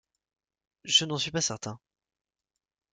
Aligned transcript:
Je 0.83 1.05
n'en 1.05 1.19
suis 1.19 1.29
pas 1.29 1.41
certain. 1.41 1.79